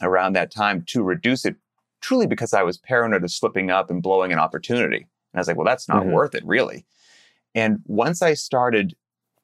[0.01, 1.55] around that time to reduce it
[2.01, 4.97] truly because I was paranoid of slipping up and blowing an opportunity.
[4.97, 6.11] And I was like, well, that's not mm-hmm.
[6.11, 6.85] worth it, really.
[7.53, 8.97] And once I started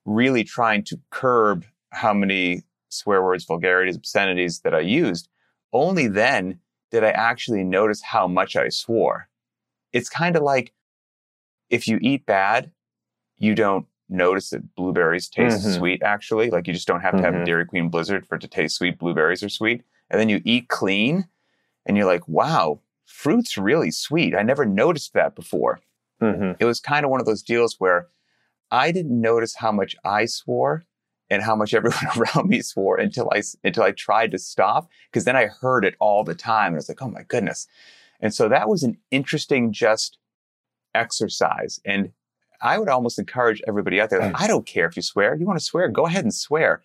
[0.03, 5.29] really trying to curb how many swear words, vulgarities, obscenities that I used,
[5.71, 6.60] only then
[6.91, 9.29] did I actually notice how much I swore.
[9.93, 10.73] It's kind of like
[11.69, 12.69] if you eat bad,
[13.38, 15.78] you don't notice that blueberries taste mm-hmm.
[15.78, 16.50] sweet actually.
[16.50, 17.43] Like you just don't have to have mm-hmm.
[17.43, 19.00] a Dairy Queen Blizzard for it to taste sweet.
[19.00, 19.84] Blueberries are sweet.
[20.10, 21.28] And then you eat clean
[21.86, 24.36] and you're like, wow, fruit's really sweet.
[24.36, 25.80] I never noticed that before.
[26.21, 26.54] Mm-hmm.
[26.60, 28.08] It was kind of one of those deals where
[28.69, 30.86] I didn't notice how much I swore
[31.30, 35.26] and how much everyone around me swore until I until I tried to stop because
[35.26, 37.67] then I heard it all the time and I was like, oh my goodness.
[38.19, 40.17] And so that was an interesting just
[40.93, 41.80] exercise.
[41.86, 42.12] And
[42.62, 44.19] I would almost encourage everybody out there.
[44.19, 44.41] Like, mm.
[44.41, 45.36] I don't care if you swear.
[45.36, 45.88] You want to swear?
[45.88, 46.82] Go ahead and swear.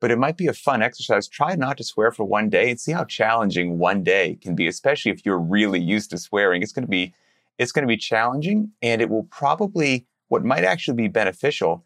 [0.00, 1.26] But it might be a fun exercise.
[1.26, 4.66] Try not to swear for one day and see how challenging one day can be,
[4.66, 6.62] especially if you're really used to swearing.
[6.62, 7.14] It's going to be,
[7.58, 11.84] it's going to be challenging and it will probably, what might actually be beneficial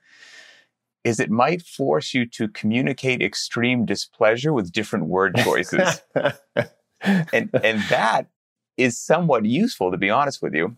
[1.04, 6.02] is it might force you to communicate extreme displeasure with different word choices.
[7.00, 8.26] and, and that
[8.76, 10.76] is somewhat useful, to be honest with you.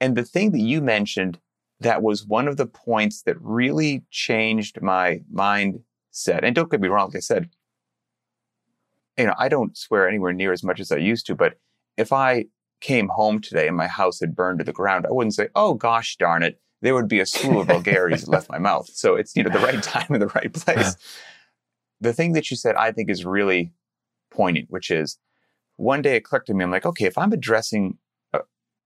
[0.00, 1.38] And the thing that you mentioned
[1.80, 6.40] that was one of the points that really changed my mindset.
[6.42, 7.50] And don't get me wrong, like I said,
[9.18, 11.58] you know, I don't swear anywhere near as much as I used to, but
[11.96, 12.46] if I
[12.80, 15.74] came home today and my house had burned to the ground, I wouldn't say, oh
[15.74, 16.60] gosh darn it.
[16.82, 18.90] There would be a slew of vulgarities left my mouth.
[18.92, 20.96] So it's, you know, the right time in the right place.
[22.00, 23.72] the thing that you said I think is really
[24.30, 25.18] poignant, which is
[25.76, 26.64] one day it clicked to me.
[26.64, 27.98] I'm like, okay, if I'm addressing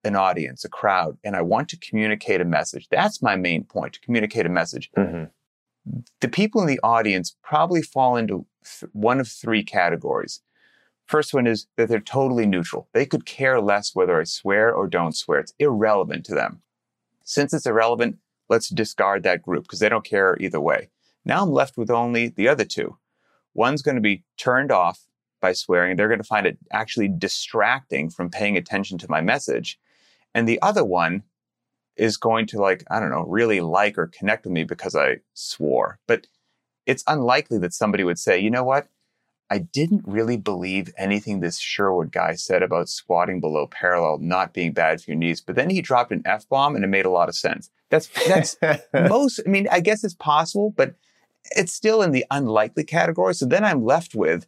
[0.04, 2.88] an audience, a crowd, and I want to communicate a message.
[2.90, 4.90] That's my main point to communicate a message.
[4.96, 5.24] Mm-hmm.
[6.20, 10.40] The people in the audience probably fall into th- one of three categories.
[11.06, 12.88] First one is that they're totally neutral.
[12.92, 15.40] They could care less whether I swear or don't swear.
[15.40, 16.62] It's irrelevant to them.
[17.24, 20.90] Since it's irrelevant, let's discard that group because they don't care either way.
[21.24, 22.96] Now I'm left with only the other two.
[23.54, 25.00] One's going to be turned off
[25.40, 25.96] by swearing.
[25.96, 29.78] They're going to find it actually distracting from paying attention to my message.
[30.34, 31.24] And the other one
[31.96, 35.18] is going to like, I don't know, really like or connect with me because I
[35.34, 35.98] swore.
[36.06, 36.26] But
[36.86, 38.88] it's unlikely that somebody would say, you know what?
[39.50, 44.72] I didn't really believe anything this Sherwood guy said about squatting below parallel not being
[44.72, 45.40] bad for your knees.
[45.40, 47.68] But then he dropped an F bomb and it made a lot of sense.
[47.90, 48.56] That's that's
[48.94, 50.94] most I mean, I guess it's possible, but
[51.56, 53.34] it's still in the unlikely category.
[53.34, 54.46] So then I'm left with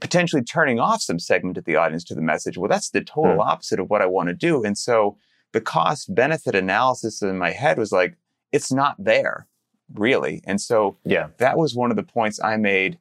[0.00, 2.56] potentially turning off some segment of the audience to the message.
[2.56, 3.40] Well, that's the total hmm.
[3.40, 4.64] opposite of what I want to do.
[4.64, 5.16] And so
[5.52, 8.16] the cost benefit analysis in my head was like,
[8.52, 9.46] it's not there
[9.94, 10.42] really.
[10.44, 11.28] And so yeah.
[11.38, 12.98] that was one of the points I made,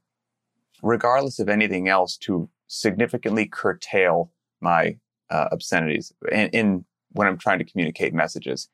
[0.82, 4.32] regardless of anything else, to significantly curtail
[4.62, 4.98] my
[5.30, 8.70] uh, obscenities in, in when I'm trying to communicate messages.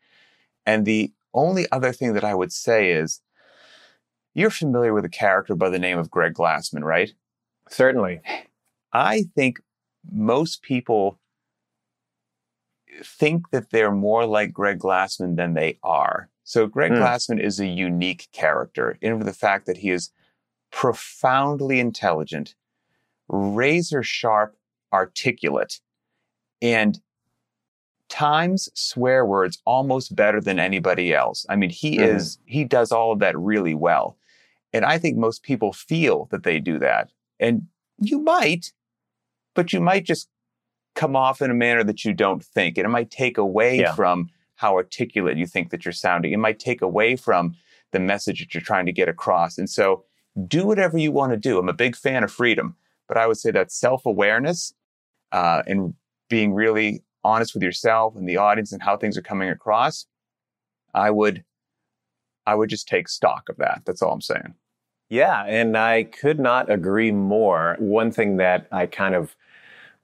[0.65, 3.21] And the only other thing that I would say is,
[4.33, 7.13] you're familiar with a character by the name of Greg Glassman, right?
[7.69, 8.21] Certainly.
[8.93, 9.60] I think
[10.12, 11.19] most people
[13.04, 16.30] think that they're more like Greg Glassman than they are.
[16.43, 16.99] So Greg mm.
[16.99, 20.11] Glassman is a unique character in the fact that he is
[20.72, 22.55] profoundly intelligent,
[23.28, 24.55] razor sharp,
[24.93, 25.80] articulate,
[26.61, 26.99] and
[28.07, 31.45] times swear words almost better than anybody else.
[31.49, 32.16] I mean, he mm.
[32.16, 34.18] is, he does all of that really well.
[34.72, 37.09] And I think most people feel that they do that.
[37.39, 37.67] And
[37.99, 38.73] you might,
[39.53, 40.29] but you might just
[40.95, 42.77] come off in a manner that you don't think.
[42.77, 43.93] And it might take away yeah.
[43.93, 46.31] from how articulate you think that you're sounding.
[46.31, 47.55] It might take away from
[47.91, 49.57] the message that you're trying to get across.
[49.57, 50.05] And so
[50.47, 51.59] do whatever you want to do.
[51.59, 52.75] I'm a big fan of freedom,
[53.07, 54.73] but I would say that self awareness
[55.31, 55.93] uh, and
[56.29, 60.05] being really honest with yourself and the audience and how things are coming across,
[60.93, 61.43] I would
[62.47, 63.81] I would just take stock of that.
[63.86, 64.53] That's all I'm saying.
[65.10, 67.76] Yeah, and I could not agree more.
[67.80, 69.36] One thing that I kind of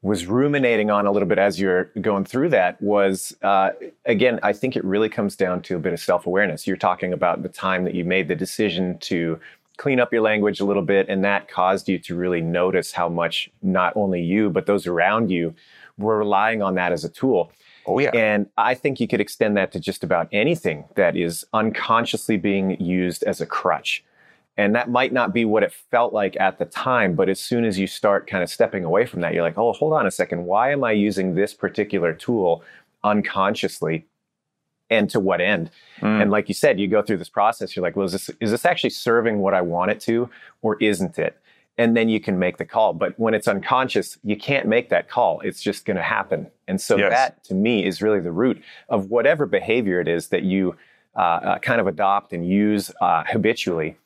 [0.02, 3.70] was ruminating on a little bit as you're going through that was uh,
[4.06, 6.66] again i think it really comes down to a bit of self-awareness.
[6.66, 9.40] You're talking about the time that you made the decision to
[9.78, 13.10] clean up your language a little bit and that caused you to really notice how
[13.10, 15.54] much not only you but those around you
[15.98, 17.52] were relying on that as a tool.
[17.86, 18.12] Oh yeah.
[18.14, 22.80] And i think you could extend that to just about anything that is unconsciously being
[22.82, 24.04] used as a crutch
[24.58, 27.64] and that might not be what it felt like at the time, but as soon
[27.64, 30.12] as you start kind of stepping away from that, you're like, oh, hold on a
[30.12, 30.46] second.
[30.46, 32.64] Why am I using this particular tool
[33.04, 34.08] unconsciously?
[34.90, 35.72] And to what end?
[36.02, 36.22] Mm.
[36.22, 38.52] And like you said, you go through this process, you're like, well, is this, is
[38.52, 40.30] this actually serving what I want it to,
[40.62, 41.38] or isn't it?
[41.78, 42.92] And then you can make the call.
[42.92, 45.40] But when it's unconscious, you can't make that call.
[45.40, 46.52] It's just going to happen.
[46.68, 47.10] And so yes.
[47.10, 50.76] that to me is really the root of whatever behavior it is that you
[51.16, 53.98] uh, uh, kind of adopt and use uh, habitually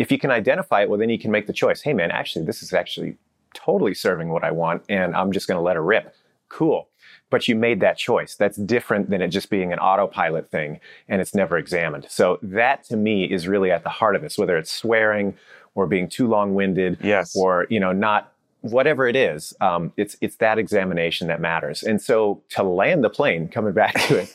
[0.00, 1.82] if you can identify it, well, then you can make the choice.
[1.82, 3.18] Hey, man, actually, this is actually
[3.52, 6.14] totally serving what I want, and I'm just going to let it rip.
[6.48, 6.88] Cool.
[7.28, 8.34] But you made that choice.
[8.34, 12.06] That's different than it just being an autopilot thing and it's never examined.
[12.08, 15.36] So that to me is really at the heart of this, whether it's swearing
[15.74, 17.36] or being too long-winded yes.
[17.36, 18.32] or, you know, not
[18.62, 21.82] whatever it is, um, it's it's that examination that matters.
[21.82, 24.34] And so to land the plane, coming back to it,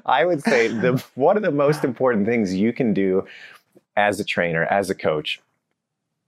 [0.06, 3.26] I would say the one of the most important things you can do
[3.96, 5.40] as a trainer, as a coach,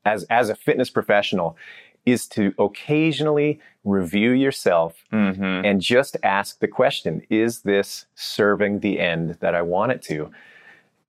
[0.04, 1.56] as as a fitness professional,
[2.04, 5.64] is to occasionally review yourself mm-hmm.
[5.64, 10.30] and just ask the question: Is this serving the end that I want it to?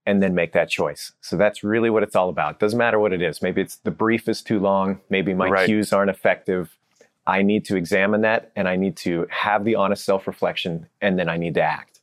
[0.07, 1.11] and then make that choice.
[1.19, 2.59] So that's really what it's all about.
[2.59, 3.41] Doesn't matter what it is.
[3.41, 5.01] Maybe it's the brief is too long.
[5.09, 5.65] Maybe my right.
[5.65, 6.77] cues aren't effective.
[7.27, 11.19] I need to examine that and I need to have the honest self reflection and
[11.19, 11.99] then I need to act.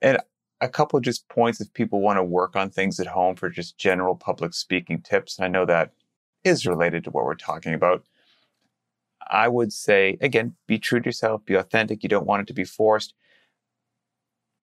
[0.00, 0.18] And
[0.64, 3.50] a couple of just points if people want to work on things at home for
[3.50, 5.36] just general public speaking tips.
[5.36, 5.92] And I know that
[6.42, 8.02] is related to what we're talking about.
[9.30, 12.02] I would say, again, be true to yourself, be authentic.
[12.02, 13.12] You don't want it to be forced.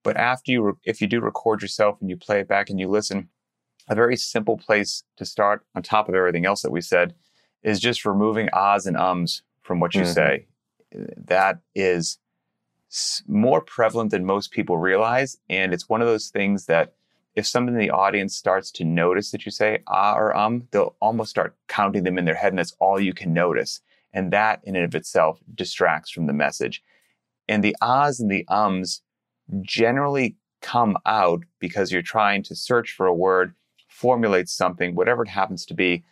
[0.04, 2.80] But after you, re- if you do record yourself and you play it back and
[2.80, 3.30] you listen,
[3.88, 7.14] a very simple place to start on top of everything else that we said
[7.62, 10.14] is just removing ahs and ums from what you mm-hmm.
[10.14, 10.48] say.
[11.18, 12.18] That is
[13.28, 15.38] more prevalent than most people realize.
[15.50, 16.94] And it's one of those things that
[17.36, 20.96] if someone in the audience starts to notice that you say ah or um, they'll
[21.00, 23.80] almost start counting them in their head and that's all you can notice.
[24.14, 26.84] And that in and of itself distracts from the message.
[27.48, 29.02] And the ahs and the ums
[29.62, 33.56] generally come out because you're trying to search for a word,
[33.88, 36.04] formulate something, whatever it happens to be.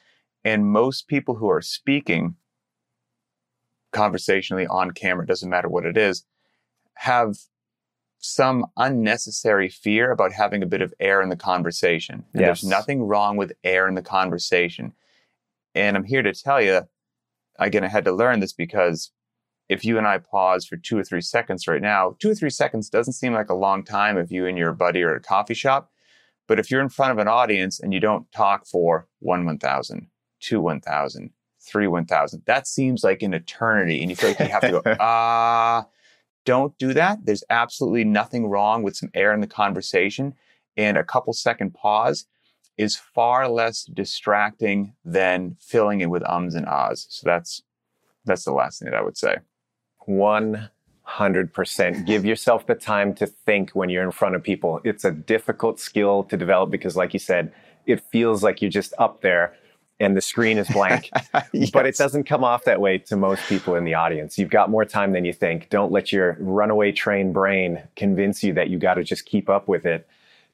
[0.45, 2.35] And most people who are speaking
[3.91, 6.23] conversationally on camera, doesn't matter what it is,
[6.99, 7.37] have
[8.17, 12.25] some unnecessary fear about having a bit of air in the conversation.
[12.33, 12.41] Yes.
[12.43, 14.91] There's nothing wrong with air in the conversation.
[15.73, 16.81] And I'm here to tell you,
[17.57, 19.11] again, I had to learn this because
[19.69, 22.49] if you and I pause for two or three seconds right now, two or three
[22.49, 25.21] seconds doesn't seem like a long time if you and your buddy are at a
[25.21, 25.89] coffee shop.
[26.47, 30.07] But if you're in front of an audience and you don't talk for one 1,000,
[30.41, 31.29] two 1,000,
[31.61, 34.01] three 1,000, that seems like an eternity.
[34.01, 35.83] And you feel like you have to go, ah, uh,
[36.49, 37.19] don't do that.
[37.25, 40.33] There's absolutely nothing wrong with some air in the conversation.
[40.77, 42.25] And a couple second pause
[42.75, 47.05] is far less distracting than filling it with ums and ahs.
[47.11, 47.61] So that's
[48.25, 49.35] that's the last thing that I would say.
[50.07, 52.05] 100%.
[52.07, 54.81] Give yourself the time to think when you're in front of people.
[54.83, 57.53] It's a difficult skill to develop because, like you said,
[57.85, 59.55] it feels like you're just up there
[59.99, 61.09] and the screen is blank.
[61.53, 61.71] yes.
[61.71, 64.37] But it doesn't come off that way to most people in the audience.
[64.37, 65.69] You've got more time than you think.
[65.69, 69.67] Don't let your runaway train brain convince you that you got to just keep up
[69.67, 70.07] with it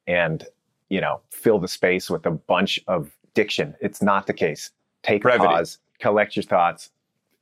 [0.08, 0.46] and,
[0.90, 3.76] you know, fill the space with a bunch of diction.
[3.82, 4.72] It's not the case.
[5.04, 5.46] Take Brevity.
[5.46, 6.90] a pause, collect your thoughts,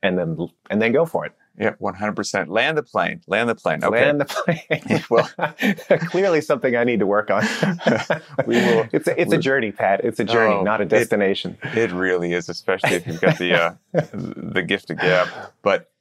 [0.02, 0.36] and then
[0.68, 1.32] and then go for it.
[1.56, 2.50] Yeah, one hundred percent.
[2.50, 3.20] Land the plane.
[3.28, 3.84] Land the plane.
[3.84, 4.04] Okay.
[4.06, 5.04] Land the plane.
[5.10, 7.42] well, clearly something I need to work on.
[8.46, 8.88] we will.
[8.92, 10.04] It's a, it's a journey, Pat.
[10.04, 11.56] It's a journey, oh, not a destination.
[11.62, 15.28] It, it, really is, especially if you've got the uh, the gift of gab.
[15.62, 15.92] But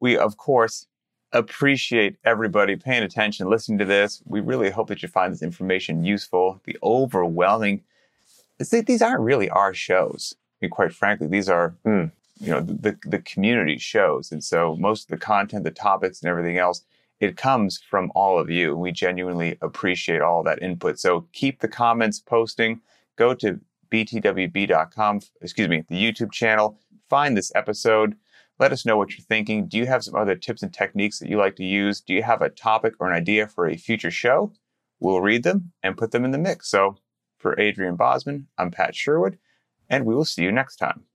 [0.00, 0.86] we, of course,
[1.32, 4.22] appreciate everybody paying attention, listening to this.
[4.24, 6.62] We really hope that you find this information useful.
[6.64, 7.82] The overwhelming,
[8.58, 10.34] these aren't really our shows.
[10.34, 11.74] I mean, quite frankly, these are.
[11.84, 16.20] Mm you know the the community shows and so most of the content the topics
[16.20, 16.82] and everything else
[17.20, 21.68] it comes from all of you we genuinely appreciate all that input so keep the
[21.68, 22.80] comments posting
[23.16, 23.60] go to
[23.90, 26.78] btwb.com excuse me the youtube channel
[27.08, 28.14] find this episode
[28.58, 29.68] Let us know what you're thinking.
[29.68, 32.00] Do you have some other tips and techniques that you like to use?
[32.00, 34.52] Do you have a topic or an idea for a future show?
[35.00, 36.68] We'll read them and put them in the mix.
[36.68, 36.96] So,
[37.38, 39.38] for Adrian Bozman, I'm Pat Sherwood,
[39.88, 41.07] and we will see you next time.